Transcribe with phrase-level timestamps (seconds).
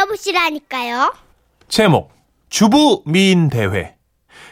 [0.00, 1.12] 들어보시라니까요.
[1.68, 2.10] 제목
[2.48, 3.94] 주부 미인 대회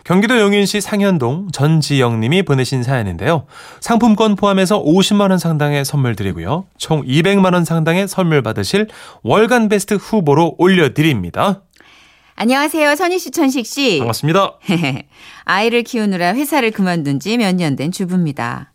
[0.04, 3.46] 경기도 용인시 상현동 전지영 님이 보내신 사연인데요.
[3.80, 6.66] 상품권 포함해서 50만 원 상당의 선물 드리고요.
[6.78, 8.88] 총 200만 원 상당의 선물 받으실
[9.22, 11.62] 월간 베스트 후보로 올려 드립니다.
[12.36, 12.94] 안녕하세요.
[12.94, 13.98] 선희 씨, 천식 씨.
[13.98, 14.58] 반갑습니다.
[15.44, 18.72] 아이를 키우느라 회사를 그만둔 지 몇 년 된 주부입니다.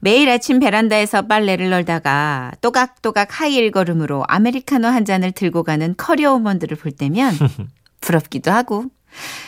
[0.00, 6.76] 매일 아침 베란다에서 빨래를 널다가 또각또각 하이힐 걸음으로 아메리카노 한 잔을 들고 가는 커리어 우먼들을
[6.76, 7.34] 볼 때면
[8.00, 8.84] 부럽기도 하고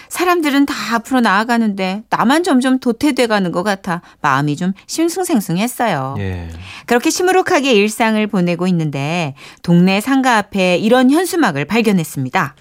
[0.08, 6.16] 사람들은 다 앞으로 나아가는데 나만 점점 도태돼 가는 것 같아 마음이 좀 싱숭생숭했어요.
[6.18, 6.48] 예.
[6.86, 12.54] 그렇게 시무룩하게 일상을 보내고 있는데 동네 상가 앞에 이런 현수막을 발견했습니다.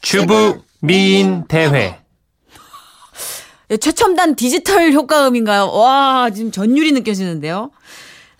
[0.00, 1.98] 주부 미인 대회.
[3.70, 5.70] 예, 최첨단 디지털 효과음인가요?
[5.72, 7.70] 와, 지금 전율이 느껴지는데요.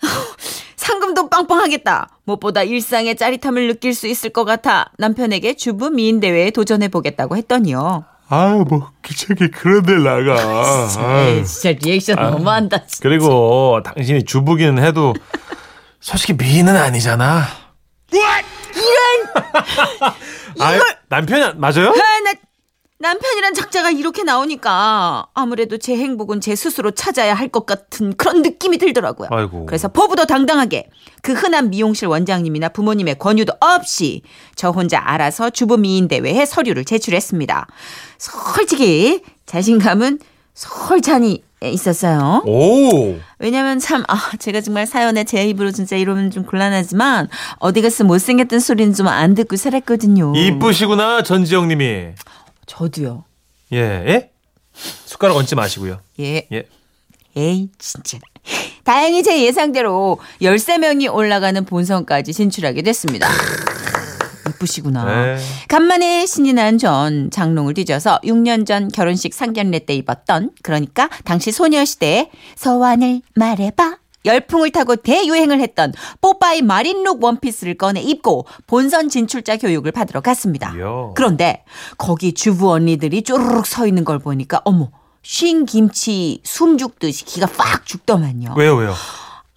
[0.75, 2.09] 상금도 빵빵하겠다.
[2.25, 8.03] 무엇보다 일상의 짜릿함을 느낄 수 있을 것 같아 남편에게 주부 미인 대회에 도전해 보겠다고 했더니요.
[8.29, 10.87] 아유 뭐 기차기 그런 데 나가.
[11.29, 12.31] 에이, 진짜 리액션 아유.
[12.31, 12.85] 너무한다.
[12.87, 12.99] 진짜.
[13.03, 15.13] 그리고 당신이 주부기는 해도
[15.99, 17.43] 솔직히 미인은 아니잖아.
[18.11, 18.41] 이런
[20.55, 21.89] 이걸 남편이 맞아요?
[21.89, 22.33] 아, 나
[23.01, 28.77] 남편이란 작자가 이렇게 나오니까 아무래도 제 행복은 제 스스로 찾아야 할 것 같은 그런 느낌이
[28.77, 29.27] 들더라고요.
[29.31, 29.65] 아이고.
[29.65, 30.87] 그래서 포부도 당당하게
[31.21, 34.21] 그 흔한 미용실 원장님이나 부모님의 권유도 없이
[34.55, 37.67] 저 혼자 알아서 주부 미인 대회에 서류를 제출했습니다.
[38.17, 40.19] 솔직히 자신감은
[40.53, 42.41] 솔찬히 있었어요.
[42.45, 43.19] 오.
[43.37, 47.27] 왜냐면 참, 아, 제가 정말 사연에 제 입으로 진짜 이러면 좀 곤란하지만
[47.59, 50.33] 어디 가서 못생겼던 소리는 좀 안 듣고 살았거든요.
[50.35, 52.07] 이쁘시구나 전지영 님이.
[52.71, 53.25] 저도요.
[53.73, 53.77] 예.
[53.79, 54.31] 예?
[54.73, 55.99] 숟가락 얹지 마시고요.
[56.21, 56.47] 예.
[56.53, 56.63] 예.
[57.35, 58.17] 에이, 진짜.
[58.83, 63.27] 다행히 제 예상대로 13명이 올라가는 본선까지 진출하게 됐습니다.
[64.49, 65.05] 이쁘시구나.
[65.05, 65.37] 네.
[65.67, 72.29] 간만에 신이 난 전 장롱을 뒤져서 6년 전 결혼식 상견례 때 입었던 그러니까 당시 소녀시대의
[72.55, 80.21] 서완을 말해봐 열풍을 타고 대유행을 했던 뽀빠이 마린룩 원피스를 꺼내 입고 본선 진출자 교육을 받으러
[80.21, 80.73] 갔습니다.
[81.15, 81.63] 그런데
[81.97, 84.89] 거기 주부 언니들이 쪼르륵 서 있는 걸 보니까 어머
[85.23, 88.55] 쉰 김치 숨 죽듯이 기가 빡 죽더만요.
[88.57, 88.93] 왜요 왜요?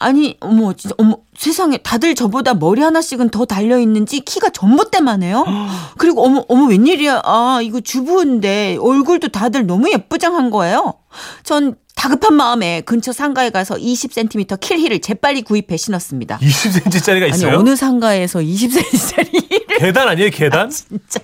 [0.05, 5.47] 아니 어머 진짜 어머 세상에 다들 저보다 머리 하나씩은 더 달려 있는지 키가 전봇대만 해요.
[5.97, 7.23] 그리고 어머 어머 웬일이야?
[7.25, 10.95] 아 이거 주부인데 얼굴도 다들 너무 예쁘장한 거예요.
[11.43, 16.39] 전 다급한 마음에 근처 상가에 가서 20cm 킬힐을 재빨리 구입해 신었습니다.
[16.39, 17.59] 20cm짜리가 아니 있어요?
[17.59, 20.69] 어느 상가에서 20cm짜리 계단 아니에요 계단?
[20.69, 21.21] 진짜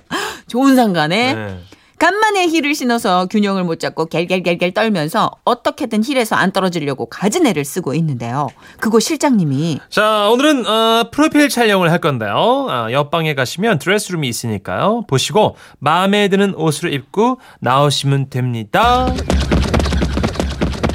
[0.47, 1.35] 좋은 상가네.
[1.35, 1.59] 네.
[2.01, 7.93] 간만에 힐을 신어서 균형을 못 잡고 갤갤갤갤 떨면서 어떻게든 힐에서 안 떨어지려고 갖은 애를 쓰고
[7.93, 8.49] 있는데요.
[8.81, 12.69] 그거 실장님이 자, 오늘은 어, 프로필 촬영을 할 건데요.
[12.71, 15.05] 아, 옆방에 가시면 드레스룸이 있으니까요.
[15.09, 19.07] 보시고 마음에 드는 옷을 입고 나오시면 됩니다.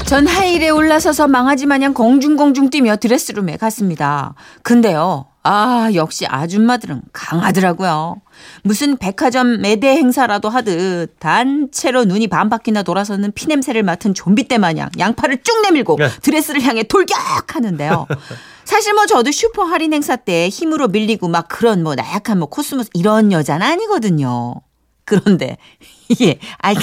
[0.06, 4.36] 전 하일에 올라서서 망아지 마냥 공중공중 뛰며 드레스룸에 갔습니다.
[4.62, 5.26] 근데요.
[5.42, 8.22] 아, 역시 아줌마들은 강하더라고요.
[8.62, 15.42] 무슨 백화점 매대 행사라도 하듯 단체로 눈이 반바퀴나 돌아서는 피냄새를 맡은 좀비 떼 마냥 양팔을
[15.42, 16.10] 쭉 내밀고 네.
[16.22, 17.18] 드레스를 향해 돌격
[17.56, 18.06] 하는데요.
[18.64, 22.90] 사실 뭐 저도 슈퍼 할인 행사 때 힘으로 밀리고 막 그런 뭐 나약한 뭐 코스모스
[22.94, 24.62] 이런 여자는 아니거든요.
[25.04, 25.58] 그런데
[26.10, 26.76] 이게 아이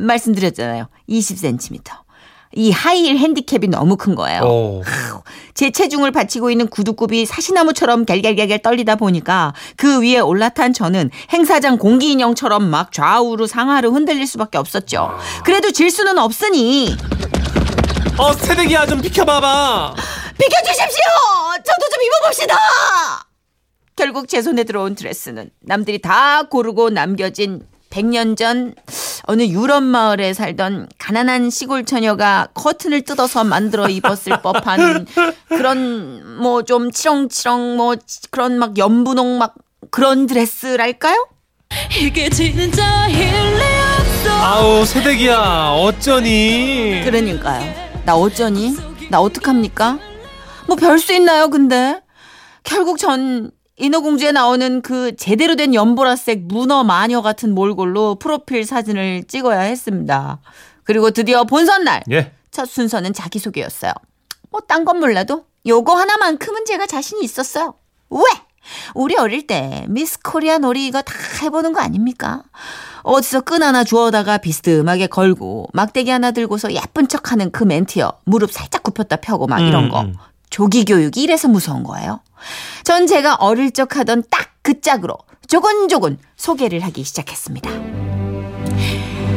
[0.00, 0.86] 말씀드렸잖아요.
[1.08, 2.09] 20cm.
[2.54, 4.42] 이 하이힐 핸디캡이 너무 큰 거예요.
[4.42, 4.82] 오.
[5.54, 12.10] 제 체중을 받치고 있는 구두굽이 사시나무처럼 갤갤갤갤 떨리다 보니까 그 위에 올라탄 저는 행사장 공기
[12.10, 15.16] 인형처럼 막 좌우로 상하로 흔들릴 수밖에 없었죠.
[15.44, 16.96] 그래도 질 수는 없으니
[18.18, 19.94] 어, 새내기야 좀 비켜봐봐.
[20.36, 21.02] 비켜주십시오!
[21.56, 22.56] 저도 좀 입어봅시다!
[23.94, 28.74] 결국 제 손에 들어온 드레스는 남들이 다 고르고 남겨진 100년 전
[29.24, 35.06] 어느 유럽 마을에 살던 가난한 시골 처녀가 커튼을 뜯어서 만들어 입었을 법한
[35.48, 37.96] 그런 뭐 좀 치렁치렁 뭐
[38.30, 39.54] 그런 막 연분홍 막
[39.90, 41.28] 그런 드레스랄까요?
[42.00, 43.60] 이게 진짜 일리
[43.98, 47.02] 없어 아우, 새내기야 어쩌니?
[47.04, 47.74] 그러니까요.
[48.04, 48.76] 나 어쩌니?
[49.10, 49.98] 나 어떡합니까?
[50.66, 52.00] 뭐 별 수 있나요, 근데?
[52.62, 59.60] 결국 전 인어공주에 나오는 그 제대로 된 연보라색 문어 마녀 같은 몰골로 프로필 사진을 찍어야
[59.60, 60.38] 했습니다.
[60.84, 62.02] 그리고 드디어 본선 날.
[62.10, 62.32] 예.
[62.50, 63.92] 첫 순서는 자기소개였어요.
[64.50, 67.74] 뭐 딴 건 몰라도 요거 하나만큼은 제가 자신이 있었어요.
[68.10, 68.20] 왜?
[68.94, 72.42] 우리 어릴 때 미스 코리아 놀이 이거 다 해보는 거 아닙니까?
[73.02, 78.10] 어디서 끈 하나 주워다가 비스듬하게 걸고 막대기 하나 들고서 예쁜 척하는 그 멘트요.
[78.24, 80.00] 무릎 살짝 굽혔다 펴고 막 이런 음, 거.
[80.02, 80.14] 음.
[80.50, 82.20] 조기 교육이 이래서 무서운 거예요.
[82.84, 85.16] 전 제가 어릴 적 하던 딱 그 짝으로
[85.48, 87.70] 조곤조곤 소개를 하기 시작했습니다.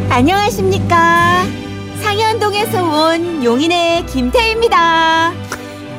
[0.09, 1.45] 안녕하십니까.
[2.01, 5.33] 상현동에서 온 용인의 김태입니다.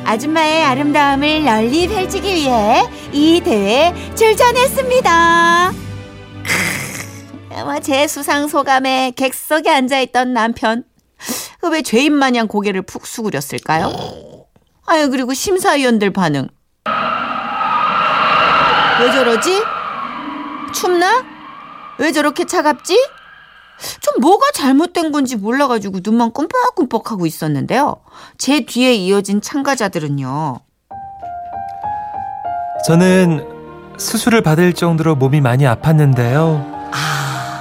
[0.05, 5.73] 아줌마의 아름다움을 널리 펼치기 위해 이 대회에 출전했습니다.
[7.81, 10.83] 제 수상 소감에 객석에 앉아있던 남편.
[11.61, 13.91] 그왜 죄인 마냥 고개를 푹 수그렸을까요?
[14.85, 16.47] 아유, 그리고 심사위원들 반응.
[19.01, 19.61] 왜 저러지?
[20.73, 21.23] 춥나?
[21.99, 22.95] 왜 저렇게 차갑지?
[23.99, 27.97] 좀 뭐가 잘못된 건지 몰라가지고 눈만 끔뻑끔뻑 하고 있었는데요.
[28.37, 30.59] 제 뒤에 이어진 참가자들은요.
[32.87, 36.73] 저는 수술을 받을 정도로 몸이 많이 아팠는데요.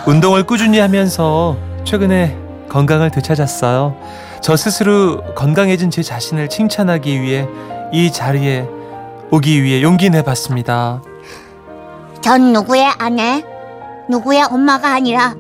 [0.07, 2.39] 운동을 꾸준히 하면서 최근에
[2.69, 3.97] 건강을 되찾았어요.
[4.41, 7.49] 저 스스로 건강해진 제 자신을 칭찬하기 위해
[7.93, 8.69] 이 자리에
[9.31, 11.03] 오기 위해 용기 내봤습니다.
[12.25, 13.45] 전 누구의 아내,
[14.09, 15.37] 누구의 엄마가 아니라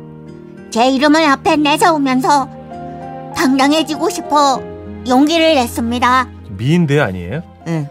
[0.68, 4.62] 제 이름을 앞에 내세우면서 당당해지고 싶어
[5.08, 6.28] 용기를 냈습니다.
[6.50, 7.42] 미인대 아니에요?
[7.68, 7.88] 응.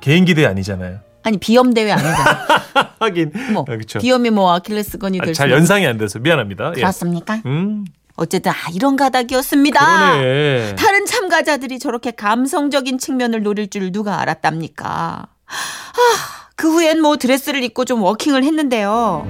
[0.00, 1.00] 개인기대 아니잖아요.
[1.22, 2.46] 아니 비염 대회 아니잖아.
[2.98, 3.98] 하긴 뭐 아, 그렇죠.
[3.98, 5.54] 비염이 뭐 아킬레스건이 아, 될잘 수.
[5.54, 6.70] 연상이 안 돼서 미안합니다.
[6.76, 6.80] 예.
[6.80, 7.42] 그렇습니까?
[7.44, 7.84] 음,
[8.16, 9.80] 어쨌든 아 이런 가닥이었습니다.
[10.14, 10.76] 그러네.
[10.76, 15.26] 다른 참가자들이 저렇게 감성적인 측면을 노릴 줄 누가 알았답니까?
[15.50, 16.29] 아,
[16.60, 19.26] 그 후엔 뭐 드레스를 입고 좀 워킹을 했는데요.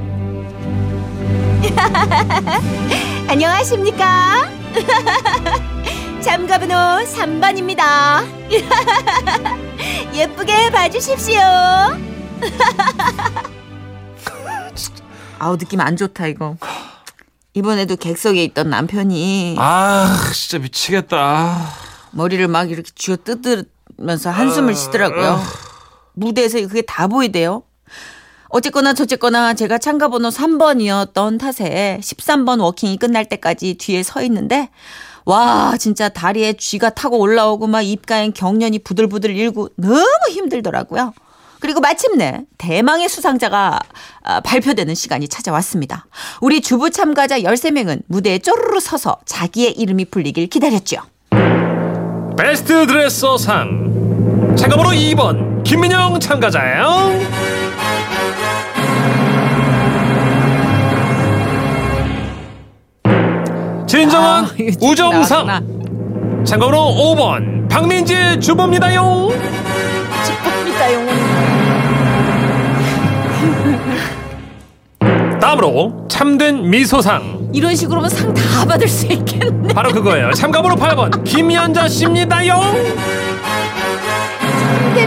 [3.29, 4.51] 안녕하십니까?
[6.21, 6.75] 참가번호
[7.05, 8.25] 3번입니다.
[10.13, 11.39] 예쁘게 봐주십시오.
[15.39, 16.57] 아우 느낌 안 좋다 이거.
[17.55, 21.65] 이번에도 객석에 있던 남편이 아, 진짜 미치겠다.
[22.11, 25.41] 머리를 막 이렇게 쥐어 뜯으면서 한숨을 쉬더라고요.
[26.15, 27.63] 무대에서 그게 다 보이대요.
[28.49, 34.71] 어쨌거나 저쨌거나 제가 참가 번호 3번이었던 탓에 13번 워킹이 끝날 때까지 뒤에 서 있는데
[35.25, 41.13] 와 진짜 다리에 쥐가 타고 올라오고 막 입가엔 경련이 부들부들 일고 너무 힘들더라고요.
[41.61, 43.79] 그리고 마침내 대망의 수상자가
[44.23, 46.07] 아, 발표되는 시간이 찾아왔습니다.
[46.41, 51.03] 우리 주부 참가자 13명은 무대에 쪼르르 서서 자기의 이름이 불리길 기다렸죠.
[52.37, 57.21] 베스트 드레서 상 참가번호 2번 김민영 참가자예요.
[63.87, 64.49] 진정한 아,
[64.81, 66.45] 우정상 나왔구나.
[66.45, 69.29] 참가번호 5번 박민지 주부입니다요.
[70.95, 71.21] 영혼.
[75.41, 79.75] 다음으로 참된 미소상 이런 식으로면 상 다 받을 수 있겠네.
[79.75, 80.33] 바로 그거예요.
[80.33, 82.55] 참가번호 8번 김연자 씨입니다요.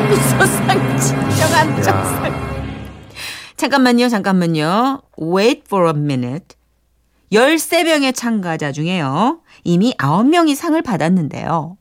[0.10, 2.34] 미소상 진정한 정상.
[3.58, 5.02] 잠깐만요, 잠깐만요.
[5.22, 6.56] Wait for a minute.
[7.32, 9.40] 13명의 참가자 중에요.
[9.64, 11.78] 이미 9명이 상을 받았는데요.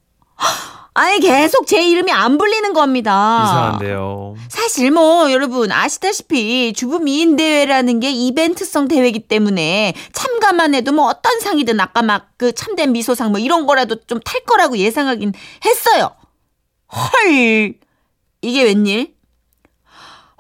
[0.94, 3.44] 아니, 계속 제 이름이 안 불리는 겁니다.
[3.44, 4.34] 이상한데요.
[4.48, 11.40] 사실 뭐 여러분 아시다시피 주부 미인 대회라는 게 이벤트성 대회이기 때문에 참가만 해도 뭐 어떤
[11.40, 15.32] 상이든 아까 막 그 참된 미소상 뭐 이런 거라도 좀 탈 거라고 예상하긴
[15.64, 16.10] 했어요.
[16.94, 17.74] 헐
[18.42, 19.14] 이게 웬일?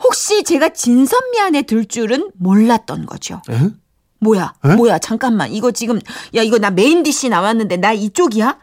[0.02, 3.40] 혹시 제가 진선미 안에 들 줄은 몰랐던 거죠.
[3.50, 3.70] 에?
[4.18, 4.54] 뭐야?
[4.64, 4.74] 에?
[4.74, 4.98] 뭐야?
[4.98, 5.50] 잠깐만.
[5.52, 5.98] 이거 지금
[6.34, 8.58] 야 이거 나 메인 디시 나왔는데 나 이쪽이야?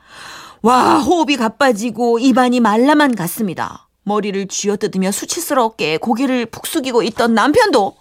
[0.62, 3.88] 와 호흡이 가빠지고 입안이 말라만 갔습니다.
[4.04, 7.96] 머리를 쥐어뜯으며 수치스럽게 고개를 푹 숙이고 있던 남편도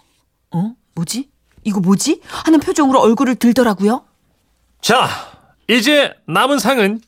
[0.51, 1.29] 어 뭐지?
[1.63, 2.21] 이거 뭐지?
[2.25, 4.03] 하는 표정으로 얼굴을 들더라고요.
[4.81, 5.07] 자,
[5.67, 7.01] 이제 남은 상은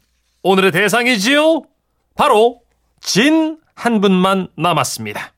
[0.43, 1.63] 오늘의 대상이지요.
[2.15, 2.60] 바로
[3.01, 5.31] 진 한 분만 남았습니다.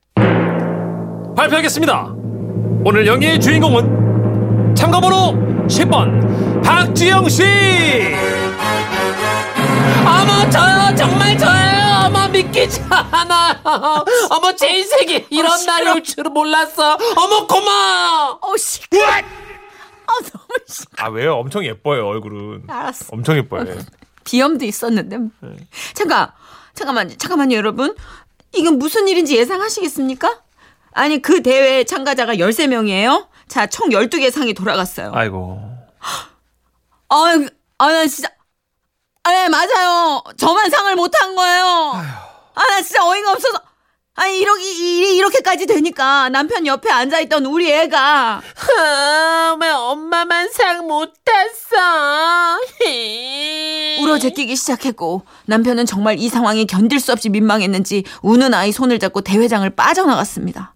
[1.36, 2.13] 발표하겠습니다.
[2.84, 5.34] 오늘 영예의 주인공은 참가번호
[5.67, 7.43] 10번 박지영 씨.
[10.05, 13.55] 어머 저요 정말 저예요 어머 믿기지 않아요
[14.29, 18.82] 어머 제 인생이 이런 날이 올 줄은 몰랐어 어머 고마워 어 씨.
[19.01, 19.22] 아
[20.20, 20.84] 너무 씨.
[20.98, 21.36] 아 왜요?
[21.38, 22.63] 엄청 예뻐요 얼굴은.
[22.67, 23.05] 알았어.
[23.12, 23.65] 엄청 예뻐요.
[24.25, 25.17] 비염도 있었는데.
[25.93, 26.29] 잠깐,
[26.74, 27.96] 잠깐만, 잠깐만요, 여러분.
[28.53, 30.42] 이건 무슨 일인지 예상하시겠습니까?
[30.92, 33.27] 아니, 그 대회 참가자가 13명이에요?
[33.48, 35.12] 자, 총 12개 상이 돌아갔어요.
[35.13, 35.60] 아이고.
[37.10, 38.30] 아, 아, 나 진짜.
[39.24, 40.24] 아, 네, 맞아요.
[40.38, 41.92] 저만 상을 못한 거예요.
[42.56, 43.62] 아, 나 진짜 어이가 없어서.
[44.15, 48.44] 아니 이렇게 이- 이렇게까지 되니까 남편 옆에 앉아 있던 우리 애가
[48.80, 52.60] 아, 왜 엄마만 상 못 탔어?
[54.01, 59.22] 울어 제끼기 시작했고 남편은 정말 이 상황이 견딜 수 없이 민망했는지 우는 아이 손을 잡고
[59.22, 60.75] 대회장을 빠져나갔습니다.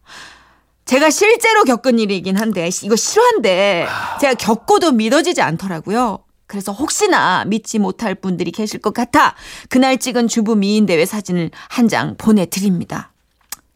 [0.86, 3.88] 제가 실제로 겪은 일이긴 한데 이거 실화인데
[4.22, 6.20] 제가 겪고도 믿어지지 않더라고요.
[6.48, 9.36] 그래서 혹시나 믿지 못할 분들이 계실 것 같아
[9.70, 13.12] 그날 찍은 주부 미인 대회 사진을 한 장 보내드립니다.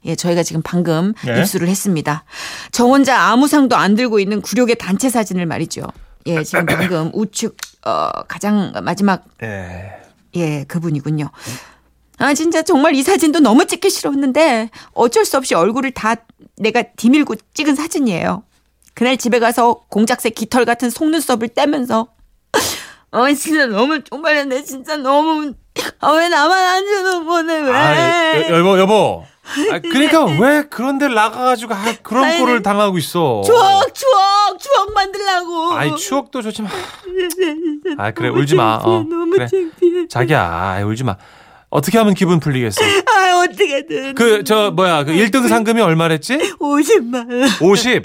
[0.05, 1.39] 예, 저희가 지금 방금 네.
[1.39, 2.23] 입수를 했습니다.
[2.71, 5.83] 저 혼자 아무 상도 안 들고 있는 굴욕의 단체 사진을 말이죠.
[6.25, 7.55] 예, 지금 방금 우측
[7.85, 9.91] 어, 가장 마지막 예.
[10.35, 11.29] 예, 그분이군요.
[12.17, 16.15] 아, 진짜 정말 이 사진도 너무 찍기 싫었는데 어쩔 수 없이 얼굴을 다
[16.57, 18.43] 내가 디밀고 찍은 사진이에요.
[18.93, 22.07] 그날 집에 가서 공작새 깃털 같은 속눈썹을 떼면서
[23.11, 24.63] 어, 진짜 너무 쪽팔렸네.
[24.63, 25.53] 진짜 너무
[25.99, 27.71] 아, 왜 나만 안 주는 거네, 왜?
[27.71, 29.25] 아, 여, 여보, 여보.
[29.71, 33.41] 아, 그러니까 왜 그런 데를 나가가지고 아, 그런 아니, 꼴을 당하고 있어.
[33.45, 35.73] 추억, 추억, 추억 만들라고.
[35.73, 36.71] 아이, 추억도 좋지만.
[37.97, 38.79] 아, 그래, 울지 마.
[38.83, 39.47] 어, 그래.
[40.09, 41.15] 자기야, 아, 울지 마.
[41.69, 42.81] 어떻게 하면 기분 풀리겠어?
[42.83, 44.15] 아, 어떻게든.
[44.15, 46.37] 그, 저, 뭐야, 그 1등 상금이 얼마랬지?
[46.59, 47.49] 50만 원.
[47.61, 48.03] 50.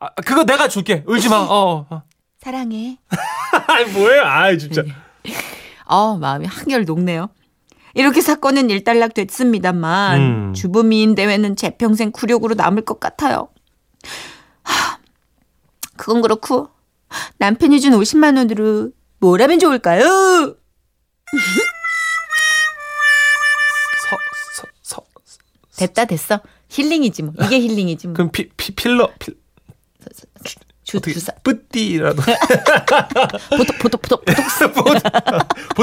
[0.00, 1.02] 아, 그거 내가 줄게.
[1.06, 1.36] 울지 마.
[1.38, 1.86] 어.
[1.88, 2.02] 어.
[2.40, 2.98] 사랑해.
[3.68, 4.22] 아이, 뭐예요?
[4.24, 4.82] 아이, 진짜.
[5.86, 7.28] 어, 마음이 한결 녹네요.
[7.94, 10.54] 이렇게 사건은 일단락 됐습니다만 음.
[10.54, 13.48] 주부미인 대회는 제 평생 굴욕으로 남을 것 같아요.
[14.62, 14.98] 하,
[15.96, 16.70] 그건 그렇고
[17.38, 20.02] 남편이 준 50만 원으로 뭘 하면 좋을까요?
[24.08, 24.16] 서,
[24.82, 25.38] 서, 서.
[25.76, 26.40] 됐다 됐어.
[26.68, 27.34] 힐링이지 뭐.
[27.44, 28.14] 이게 힐링이지 뭐.
[28.14, 29.36] 그럼 피, 피, 필러, 필,
[30.84, 31.32] 주, 주사.
[31.42, 32.22] 쁘띠라도.
[33.56, 34.18] 보통 보통 보통
[34.74, 34.84] 보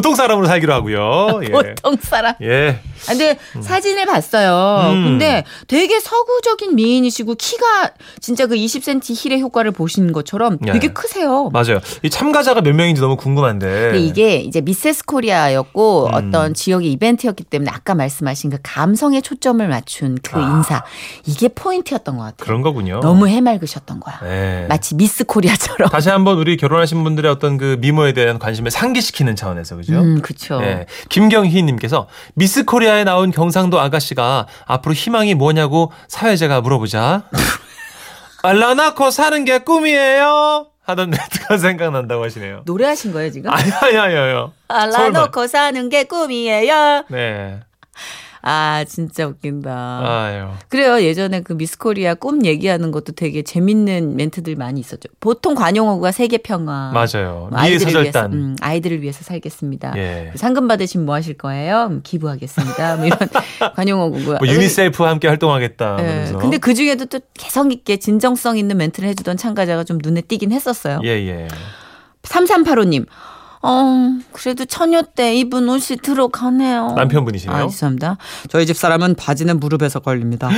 [0.01, 1.41] 통 사람으로 살기로 하고요.
[1.43, 1.50] 예.
[1.50, 2.34] 보통 사람.
[2.41, 2.79] 예.
[3.08, 4.91] 아, 근데 사진을 봤어요.
[4.91, 5.03] 음.
[5.05, 10.72] 근데 되게 서구적인 미인이시고 키가 진짜 그 20cm 힐의 효과를 보신 것처럼 예.
[10.72, 11.50] 되게 크세요.
[11.51, 11.79] 맞아요.
[12.03, 13.67] 이 참가자가 몇 명인지 너무 궁금한데.
[13.67, 16.13] 근데 이게 이제 미세스 코리아였고 음.
[16.13, 20.84] 어떤 지역의 이벤트였기 때문에 아까 말씀하신 그 감성에 초점을 맞춘 그 인사
[21.25, 22.38] 이게 포인트였던 것 같아요.
[22.41, 22.46] 아.
[22.46, 23.00] 그런 거군요.
[23.01, 24.19] 너무 해맑으셨던 거야.
[24.24, 24.65] 네.
[24.67, 25.89] 마치 미스 코리아처럼.
[25.89, 29.93] 다시 한번 우리 결혼하신 분들의 어떤 그 미모에 대한 관심을 상기시키는 차원에서 그죠?
[30.00, 30.59] 음, 그쵸.
[30.63, 30.86] 예.
[31.09, 37.24] 김경희 님께서 미스 코리아에 나온 경상도 아가씨가 앞으로 희망이 뭐냐고 사회자가 물어보자.
[38.43, 40.67] 알라 낳고 사는 게 꿈이에요.
[40.83, 42.62] 하던 멘트가 생각난다고 하시네요.
[42.65, 43.51] 노래하신 거예요 지금?
[43.51, 44.53] 아니, 아니, 아니요.
[44.67, 45.09] 알라.
[45.09, 47.03] 놓고 사는 게 꿈이에요.
[47.09, 47.59] 네.
[48.41, 49.69] 아 진짜 웃긴다.
[50.03, 50.48] 아유.
[50.69, 51.01] 그래요.
[51.01, 55.10] 예전에 그 미스 코리아 꿈 얘기하는 것도 되게 재밌는 멘트들 많이 있었죠.
[55.19, 56.91] 보통 관용어가 세계 평화.
[56.93, 57.50] 맞아요.
[57.51, 58.34] 뭐 미의 아이들을 위해서, 사절단.
[58.34, 59.93] 음, 아이들을 위해서 살겠습니다.
[59.98, 60.31] 예.
[60.36, 61.88] 상금 받으시면 뭐 하실 거예요?
[61.89, 62.96] 음, 기부하겠습니다.
[62.98, 63.17] 뭐 이런
[63.75, 64.38] 관용어고요.
[64.38, 65.98] 뭐 유니셀프와 함께 활동하겠다.
[66.00, 66.31] 예.
[66.39, 71.00] 근데 그 중에도 또 개성 있게 진정성 있는 멘트를 해주던 참가자가 좀 눈에 띄긴 했었어요.
[71.03, 71.48] 예, 예.
[72.24, 73.05] 3385님.
[73.62, 76.94] 어, 그래도 처녀 때 입은 옷이 들어가네요.
[76.96, 77.58] 남편분이시네요.
[77.58, 78.18] 아, 죄송합니다.
[78.50, 80.50] 저희 집 사람은 바지는 무릎에서 걸립니다.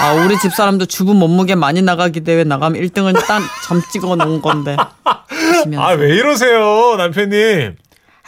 [0.00, 4.76] 아, 우리 집 사람도 주부 몸무게 많이 나가기 대회 나가면 1등은 딱점 찍어 놓은 건데.
[5.76, 7.76] 아, 왜 이러세요, 남편님?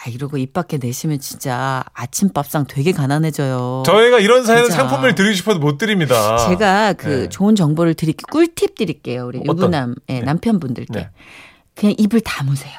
[0.05, 3.85] 아, 이러고 입 밖에 내시면 진짜 아침밥상 되게 가난해져요.
[3.87, 4.79] 저희가 이런 사연 진짜.
[4.79, 6.37] 상품을 드리고 싶어도 못 드립니다.
[6.49, 7.29] 제가 그 네.
[7.29, 8.25] 좋은 정보를 드릴게요.
[8.31, 9.27] 꿀팁 드릴게요.
[9.27, 9.41] 우리?
[9.45, 10.21] 유부남 예, 네.
[10.21, 10.93] 남편분들께.
[10.93, 11.11] 네.
[11.75, 12.73] 그냥 입을 다무세요.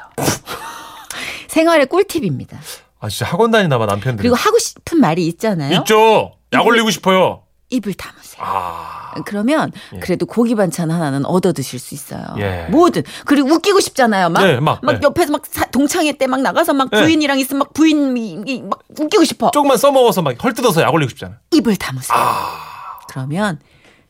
[1.54, 2.58] 생활의 꿀팁입니다.
[3.00, 4.22] 아, 진짜 학원 다니나 봐, 남편들.
[4.24, 5.80] 그리고 하고 싶은 말이 있잖아요.
[5.80, 6.32] 있죠.
[6.52, 7.44] 약 올리고 싶어요.
[7.70, 8.44] 입을 다무세요.
[8.44, 9.14] 아.
[9.26, 10.00] 그러면 예.
[10.00, 12.24] 그래도 고기 반찬 하나는 얻어 드실 수 있어요.
[12.40, 12.68] 예.
[12.72, 14.30] 뭐든 그리고 웃기고 싶잖아요.
[14.30, 15.00] 막, 네, 막, 네.
[15.04, 17.02] 옆에서 막 사- 동창회 때 막 나가서 막 네.
[17.02, 19.52] 부인이랑 있으면 막 부인이 막 웃기고 싶어.
[19.52, 21.36] 조금만 써먹어서 막 헐뜯어서 약 올리고 싶잖아.
[21.52, 22.18] 입을 다무세요.
[22.18, 23.00] 아.
[23.10, 23.60] 그러면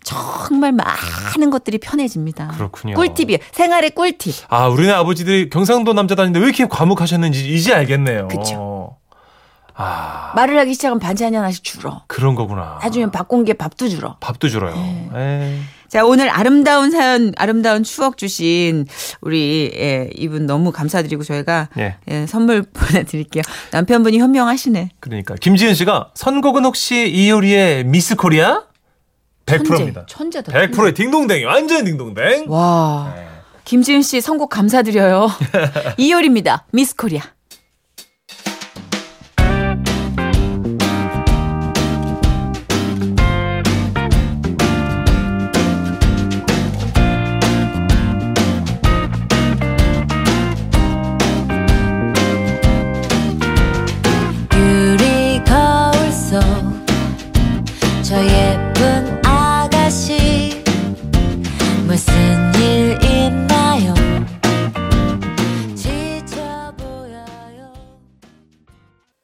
[0.03, 2.49] 정말 많은 것들이 편해집니다.
[2.55, 2.95] 그렇군요.
[2.95, 3.37] 꿀팁이에요.
[3.51, 4.33] 생활의 꿀팁.
[4.49, 8.27] 아, 우리네 아버지들이 경상도 남자 다니는데 왜 이렇게 과묵하셨는지 이제 알겠네요.
[8.27, 8.97] 그쵸.
[9.75, 12.03] 아, 말을 하기 시작하면 반찬이 하나씩 줄어.
[12.07, 12.79] 그런 거구나.
[12.81, 14.17] 나중에 밥 공기에 밥도 줄어.
[14.19, 14.75] 밥도 줄어요.
[14.75, 15.09] 네.
[15.15, 15.59] 에이.
[15.87, 18.87] 자, 오늘 아름다운 사연, 아름다운 추억 주신
[19.21, 21.97] 우리 예, 이분 너무 감사드리고 저희가 예.
[22.07, 23.43] 예, 선물 보내드릴게요.
[23.71, 24.89] 남편분이 현명하시네.
[24.99, 28.63] 그러니까 김지은 씨가 선곡은 혹시 이효리의 미스 코리아?
[29.45, 30.05] 100%입니다.
[30.07, 30.51] 천재, 천재다.
[30.53, 32.45] 100%의 딩동댕이 완전 딩동댕.
[32.49, 33.27] 와, 네.
[33.65, 35.29] 김지은 씨 선곡 감사드려요.
[35.97, 36.65] 이효리입니다.
[36.71, 37.21] 미스 코리아.